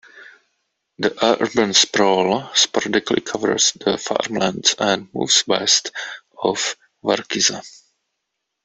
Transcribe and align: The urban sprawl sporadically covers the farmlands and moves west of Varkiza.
The 0.97 1.13
urban 1.23 1.75
sprawl 1.75 2.49
sporadically 2.55 3.21
covers 3.21 3.73
the 3.73 3.99
farmlands 3.99 4.73
and 4.79 5.13
moves 5.13 5.43
west 5.45 5.91
of 6.41 6.75
Varkiza. 7.03 7.63